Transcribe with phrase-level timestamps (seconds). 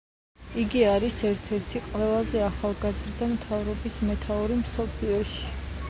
[0.61, 5.59] იგი არის ერთ-ერთი ყველაზე ახალგაზრდა მთავრობის მეთაური მსოფლიოში.